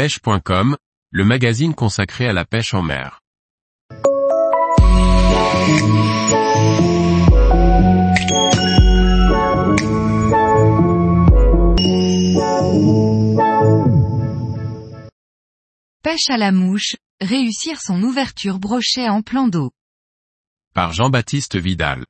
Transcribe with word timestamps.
pêche.com, 0.00 0.78
le 1.10 1.24
magazine 1.26 1.74
consacré 1.74 2.26
à 2.26 2.32
la 2.32 2.46
pêche 2.46 2.72
en 2.72 2.80
mer. 2.80 3.20
Pêche 16.02 16.30
à 16.30 16.38
la 16.38 16.50
mouche, 16.50 16.96
réussir 17.20 17.78
son 17.82 18.02
ouverture 18.02 18.58
brochet 18.58 19.10
en 19.10 19.20
plan 19.20 19.48
d'eau. 19.48 19.70
Par 20.72 20.94
Jean-Baptiste 20.94 21.58
Vidal. 21.58 22.06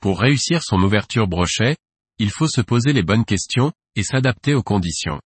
Pour 0.00 0.20
réussir 0.20 0.62
son 0.62 0.80
ouverture 0.82 1.28
brochet, 1.28 1.76
il 2.18 2.30
faut 2.30 2.48
se 2.48 2.62
poser 2.62 2.94
les 2.94 3.02
bonnes 3.02 3.26
questions, 3.26 3.72
et 3.94 4.02
s'adapter 4.02 4.54
aux 4.54 4.62
conditions. 4.62 5.20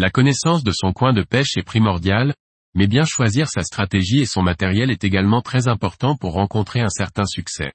La 0.00 0.08
connaissance 0.08 0.64
de 0.64 0.72
son 0.72 0.94
coin 0.94 1.12
de 1.12 1.22
pêche 1.22 1.58
est 1.58 1.62
primordiale, 1.62 2.34
mais 2.74 2.86
bien 2.86 3.04
choisir 3.04 3.50
sa 3.50 3.62
stratégie 3.62 4.20
et 4.20 4.24
son 4.24 4.40
matériel 4.40 4.90
est 4.90 5.04
également 5.04 5.42
très 5.42 5.68
important 5.68 6.16
pour 6.16 6.32
rencontrer 6.32 6.80
un 6.80 6.88
certain 6.88 7.26
succès. 7.26 7.74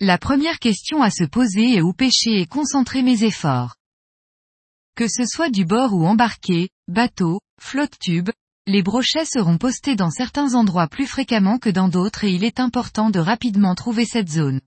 La 0.00 0.16
première 0.16 0.58
question 0.58 1.02
à 1.02 1.10
se 1.10 1.24
poser 1.24 1.74
est 1.74 1.82
où 1.82 1.92
pêcher 1.92 2.40
et 2.40 2.46
concentrer 2.46 3.02
mes 3.02 3.24
efforts. 3.24 3.76
Que 4.94 5.06
ce 5.06 5.26
soit 5.26 5.50
du 5.50 5.66
bord 5.66 5.92
ou 5.92 6.06
embarqué, 6.06 6.70
bateau, 6.90 7.40
flotte 7.60 7.98
tube, 7.98 8.30
les 8.66 8.82
brochets 8.82 9.26
seront 9.26 9.58
postés 9.58 9.96
dans 9.96 10.10
certains 10.10 10.54
endroits 10.54 10.88
plus 10.88 11.06
fréquemment 11.06 11.58
que 11.58 11.68
dans 11.68 11.88
d'autres 11.88 12.24
et 12.24 12.30
il 12.30 12.42
est 12.42 12.58
important 12.58 13.10
de 13.10 13.18
rapidement 13.18 13.74
trouver 13.74 14.06
cette 14.06 14.30
zone. 14.30 14.62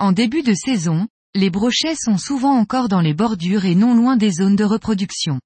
En 0.00 0.10
début 0.10 0.42
de 0.42 0.54
saison, 0.54 1.06
les 1.36 1.50
brochets 1.50 1.94
sont 1.94 2.16
souvent 2.16 2.56
encore 2.56 2.88
dans 2.88 3.02
les 3.02 3.12
bordures 3.12 3.66
et 3.66 3.74
non 3.74 3.94
loin 3.94 4.16
des 4.16 4.30
zones 4.30 4.56
de 4.56 4.64
reproduction. 4.64 5.38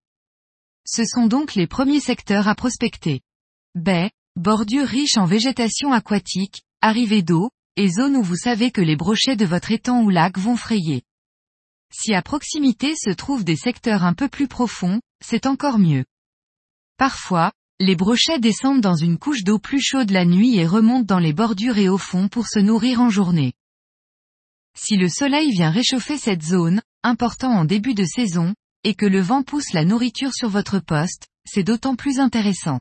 Ce 0.86 1.04
sont 1.04 1.26
donc 1.26 1.56
les 1.56 1.66
premiers 1.66 2.00
secteurs 2.00 2.46
à 2.46 2.54
prospecter. 2.54 3.22
Baies, 3.74 4.12
bordures 4.36 4.86
riches 4.86 5.16
en 5.16 5.24
végétation 5.24 5.92
aquatique, 5.92 6.62
arrivées 6.80 7.22
d'eau, 7.22 7.50
et 7.74 7.88
zones 7.88 8.16
où 8.16 8.22
vous 8.22 8.36
savez 8.36 8.70
que 8.70 8.80
les 8.80 8.94
brochets 8.94 9.34
de 9.34 9.44
votre 9.44 9.72
étang 9.72 10.02
ou 10.02 10.10
lac 10.10 10.38
vont 10.38 10.56
frayer. 10.56 11.02
Si 11.92 12.14
à 12.14 12.22
proximité 12.22 12.94
se 12.94 13.10
trouvent 13.10 13.44
des 13.44 13.56
secteurs 13.56 14.04
un 14.04 14.14
peu 14.14 14.28
plus 14.28 14.46
profonds, 14.46 15.00
c'est 15.24 15.46
encore 15.46 15.80
mieux. 15.80 16.04
Parfois, 16.98 17.52
les 17.80 17.96
brochets 17.96 18.38
descendent 18.38 18.80
dans 18.80 18.94
une 18.94 19.18
couche 19.18 19.42
d'eau 19.42 19.58
plus 19.58 19.80
chaude 19.80 20.10
la 20.10 20.24
nuit 20.24 20.56
et 20.56 20.66
remontent 20.66 21.06
dans 21.06 21.18
les 21.18 21.32
bordures 21.32 21.78
et 21.78 21.88
au 21.88 21.98
fond 21.98 22.28
pour 22.28 22.46
se 22.46 22.60
nourrir 22.60 23.00
en 23.00 23.10
journée. 23.10 23.54
Si 24.76 24.96
le 24.96 25.08
soleil 25.08 25.50
vient 25.50 25.70
réchauffer 25.70 26.18
cette 26.18 26.42
zone, 26.42 26.82
important 27.02 27.50
en 27.50 27.64
début 27.64 27.94
de 27.94 28.04
saison, 28.04 28.54
et 28.84 28.94
que 28.94 29.06
le 29.06 29.20
vent 29.20 29.42
pousse 29.42 29.72
la 29.72 29.84
nourriture 29.84 30.32
sur 30.32 30.48
votre 30.48 30.78
poste, 30.78 31.28
c'est 31.44 31.62
d'autant 31.62 31.96
plus 31.96 32.18
intéressant. 32.18 32.80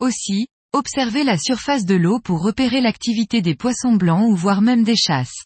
Aussi, 0.00 0.48
observez 0.72 1.24
la 1.24 1.38
surface 1.38 1.84
de 1.84 1.94
l'eau 1.94 2.20
pour 2.20 2.42
repérer 2.42 2.80
l'activité 2.80 3.42
des 3.42 3.54
poissons 3.54 3.94
blancs 3.94 4.30
ou 4.30 4.36
voire 4.36 4.60
même 4.60 4.84
des 4.84 4.96
chasses. 4.96 5.44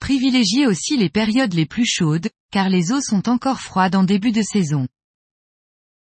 Privilégiez 0.00 0.66
aussi 0.66 0.96
les 0.96 1.10
périodes 1.10 1.52
les 1.52 1.66
plus 1.66 1.86
chaudes, 1.86 2.30
car 2.50 2.68
les 2.68 2.92
eaux 2.92 3.02
sont 3.02 3.28
encore 3.28 3.60
froides 3.60 3.94
en 3.94 4.04
début 4.04 4.32
de 4.32 4.42
saison. 4.42 4.88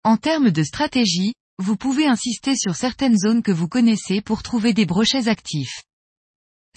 En 0.04 0.18
termes 0.18 0.52
de 0.52 0.64
stratégie, 0.64 1.34
vous 1.58 1.78
pouvez 1.78 2.06
insister 2.06 2.56
sur 2.56 2.76
certaines 2.76 3.18
zones 3.18 3.42
que 3.42 3.52
vous 3.52 3.70
connaissez 3.70 4.22
pour 4.22 4.44
trouver 4.44 4.74
des 4.74 4.86
brochets 4.86 5.30
actifs. 5.30 5.84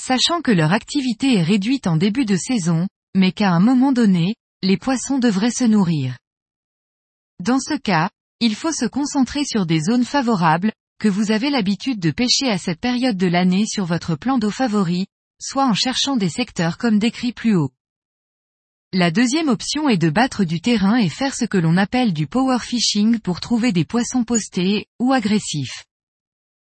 Sachant 0.01 0.43
que 0.43 0.53
leur 0.53 0.73
activité 0.73 1.35
est 1.35 1.43
réduite 1.43 1.87
en 1.87 1.97
début 1.97 2.25
de 2.25 2.37
saison, 2.37 2.87
mais 3.17 3.33
qu'à 3.33 3.51
un 3.51 3.61
moment 3.61 3.93
donné, 3.93 4.37
les 4.63 4.77
poissons 4.77 5.19
devraient 5.19 5.51
se 5.51 5.65
nourrir. 5.65 6.17
Dans 7.41 7.59
ce 7.59 7.75
cas, 7.75 8.11
il 8.41 8.55
faut 8.55 8.73
se 8.73 8.87
concentrer 8.87 9.45
sur 9.45 9.67
des 9.67 9.81
zones 9.81 10.05
favorables, 10.05 10.73
que 11.01 11.09
vous 11.09 11.33
avez 11.33 11.51
l'habitude 11.51 12.01
de 12.01 12.11
pêcher 12.11 12.49
à 12.49 12.59
cette 12.59 12.81
période 12.81 13.17
de 13.17 13.27
l'année 13.27 13.67
sur 13.67 13.85
votre 13.85 14.17
plan 14.17 14.39
d'eau 14.39 14.51
favori, 14.51 15.07
soit 15.41 15.67
en 15.67 15.75
cherchant 15.75 16.17
des 16.17 16.29
secteurs 16.29 16.79
comme 16.79 16.99
décrit 16.99 17.33
plus 17.33 17.57
haut. 17.57 17.73
La 18.93 19.11
deuxième 19.11 19.49
option 19.49 19.89
est 19.89 19.99
de 19.99 20.11
battre 20.11 20.45
du 20.45 20.61
terrain 20.61 20.97
et 20.97 21.09
faire 21.09 21.35
ce 21.35 21.45
que 21.45 21.59
l'on 21.59 21.77
appelle 21.77 22.13
du 22.13 22.27
power 22.27 22.59
fishing 22.61 23.19
pour 23.19 23.41
trouver 23.41 23.71
des 23.71 23.85
poissons 23.85 24.25
postés, 24.25 24.87
ou 24.99 25.13
agressifs. 25.13 25.85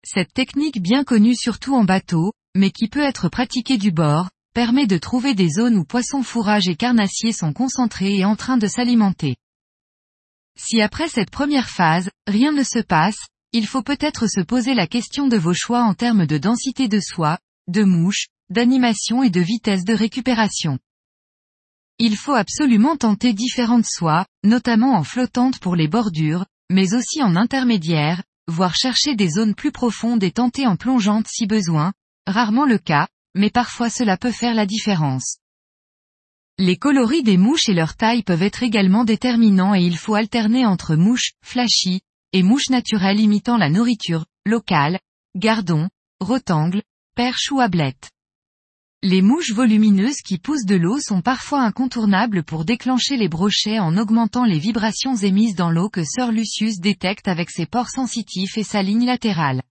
Cette 0.09 0.33
technique 0.33 0.81
bien 0.81 1.03
connue 1.03 1.34
surtout 1.34 1.75
en 1.75 1.83
bateau, 1.83 2.33
mais 2.55 2.71
qui 2.71 2.87
peut 2.87 3.03
être 3.03 3.28
pratiquée 3.28 3.77
du 3.77 3.91
bord, 3.91 4.31
permet 4.55 4.87
de 4.87 4.99
trouver 4.99 5.34
des 5.34 5.49
zones 5.49 5.77
où 5.77 5.84
poissons 5.84 6.22
fourrage 6.22 6.69
et 6.69 6.77
carnassiers 6.77 7.33
sont 7.33 7.53
concentrés 7.53 8.19
et 8.19 8.25
en 8.25 8.37
train 8.37 8.56
de 8.56 8.69
s'alimenter. 8.69 9.34
Si 10.56 10.81
après 10.81 11.09
cette 11.09 11.31
première 11.31 11.69
phase, 11.69 12.09
rien 12.28 12.53
ne 12.53 12.62
se 12.62 12.78
passe, 12.78 13.19
il 13.53 13.66
faut 13.66 13.83
peut-être 13.83 14.28
se 14.28 14.41
poser 14.41 14.75
la 14.75 14.87
question 14.87 15.27
de 15.27 15.37
vos 15.37 15.55
choix 15.55 15.83
en 15.83 15.95
termes 15.95 16.25
de 16.25 16.39
densité 16.39 16.87
de 16.87 17.00
soie, 17.00 17.41
de 17.66 17.83
mouches, 17.83 18.28
d'animation 18.49 19.25
et 19.25 19.31
de 19.31 19.41
vitesse 19.41 19.83
de 19.83 19.93
récupération. 19.93 20.78
Il 21.99 22.16
faut 22.16 22.34
absolument 22.34 22.97
tenter 22.97 23.33
différentes 23.33 23.87
soies, 23.87 24.25
notamment 24.45 24.95
en 24.95 25.03
flottante 25.03 25.59
pour 25.59 25.75
les 25.75 25.89
bordures, 25.89 26.47
mais 26.71 26.95
aussi 26.95 27.25
en 27.25 27.34
intermédiaire, 27.34 28.22
voire 28.49 28.75
chercher 28.75 29.17
des 29.17 29.31
zones 29.31 29.55
plus 29.55 29.73
profondes 29.73 30.23
et 30.23 30.33
tenter 30.33 30.67
en 30.67 30.77
plongeante 30.77 31.27
si 31.29 31.47
besoin, 31.47 31.93
rarement 32.27 32.65
le 32.65 32.79
cas, 32.79 33.09
mais 33.34 33.51
parfois 33.51 33.91
cela 33.91 34.17
peut 34.17 34.33
faire 34.33 34.55
la 34.55 34.67
différence. 34.67 35.39
Les 36.59 36.77
coloris 36.77 37.23
des 37.23 37.37
mouches 37.37 37.69
et 37.69 37.75
leur 37.75 37.97
taille 37.97 38.23
peuvent 38.23 38.43
être 38.43 38.62
également 38.62 39.05
déterminants 39.05 39.75
et 39.75 39.83
il 39.83 39.99
faut 39.99 40.15
alterner 40.15 40.65
entre 40.65 40.97
mouches, 40.97 41.33
flashy, 41.43 42.01
et 42.33 42.43
mouches 42.43 42.71
naturelles 42.71 43.21
imitant 43.21 43.59
la 43.59 43.69
nourriture, 43.69 44.25
locale, 44.47 44.99
gardons, 45.37 45.89
rotangles, 46.21 46.83
perches 47.15 47.53
ou 47.53 47.61
ablettes. 47.61 48.11
Les 49.09 49.22
mouches 49.22 49.53
volumineuses 49.53 50.21
qui 50.21 50.37
poussent 50.37 50.65
de 50.65 50.75
l'eau 50.75 50.99
sont 50.99 51.22
parfois 51.22 51.61
incontournables 51.61 52.43
pour 52.43 52.65
déclencher 52.65 53.17
les 53.17 53.28
brochets 53.28 53.78
en 53.78 53.97
augmentant 53.97 54.44
les 54.44 54.59
vibrations 54.59 55.15
émises 55.15 55.55
dans 55.55 55.71
l'eau 55.71 55.89
que 55.89 56.03
Sir 56.03 56.33
Lucius 56.33 56.81
détecte 56.81 57.28
avec 57.28 57.49
ses 57.49 57.66
pores 57.66 57.91
sensitifs 57.91 58.59
et 58.59 58.65
sa 58.65 58.83
ligne 58.83 59.06
latérale. 59.06 59.62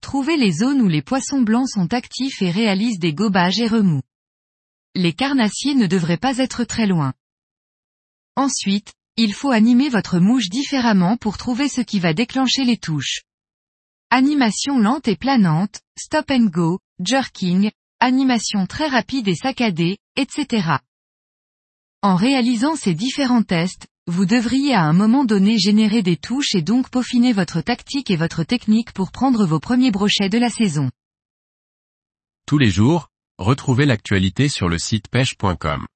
Trouvez 0.00 0.38
les 0.38 0.52
zones 0.52 0.80
où 0.80 0.88
les 0.88 1.02
poissons 1.02 1.42
blancs 1.42 1.68
sont 1.68 1.92
actifs 1.92 2.40
et 2.40 2.50
réalisent 2.50 2.98
des 2.98 3.12
gobages 3.12 3.60
et 3.60 3.68
remous. 3.68 4.00
Les 4.94 5.12
carnassiers 5.12 5.74
ne 5.74 5.86
devraient 5.86 6.16
pas 6.16 6.38
être 6.38 6.64
très 6.64 6.86
loin. 6.86 7.12
Ensuite, 8.36 8.94
il 9.18 9.34
faut 9.34 9.50
animer 9.50 9.90
votre 9.90 10.18
mouche 10.18 10.48
différemment 10.48 11.18
pour 11.18 11.36
trouver 11.36 11.68
ce 11.68 11.82
qui 11.82 12.00
va 12.00 12.14
déclencher 12.14 12.64
les 12.64 12.78
touches. 12.78 13.20
Animation 14.08 14.78
lente 14.78 15.08
et 15.08 15.16
planante, 15.16 15.82
stop 15.98 16.30
and 16.30 16.46
go, 16.46 16.78
jerking, 17.00 17.70
animation 18.00 18.66
très 18.66 18.88
rapide 18.88 19.28
et 19.28 19.34
saccadée, 19.34 19.98
etc. 20.16 20.78
En 22.02 22.16
réalisant 22.16 22.76
ces 22.76 22.94
différents 22.94 23.42
tests, 23.42 23.86
vous 24.06 24.26
devriez 24.26 24.74
à 24.74 24.82
un 24.82 24.92
moment 24.92 25.24
donné 25.24 25.58
générer 25.58 26.02
des 26.02 26.16
touches 26.16 26.54
et 26.54 26.62
donc 26.62 26.90
peaufiner 26.90 27.32
votre 27.32 27.62
tactique 27.62 28.10
et 28.10 28.16
votre 28.16 28.44
technique 28.44 28.92
pour 28.92 29.10
prendre 29.10 29.46
vos 29.46 29.60
premiers 29.60 29.90
brochets 29.90 30.28
de 30.28 30.38
la 30.38 30.50
saison. 30.50 30.90
Tous 32.46 32.58
les 32.58 32.70
jours, 32.70 33.08
retrouvez 33.38 33.86
l'actualité 33.86 34.50
sur 34.50 34.68
le 34.68 34.78
site 34.78 35.08
pêche.com. 35.08 35.86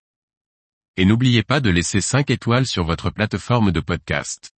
Et 0.97 1.05
n'oubliez 1.05 1.43
pas 1.43 1.61
de 1.61 1.69
laisser 1.69 2.01
5 2.01 2.31
étoiles 2.31 2.67
sur 2.67 2.85
votre 2.85 3.11
plateforme 3.11 3.71
de 3.71 3.81
podcast. 3.81 4.51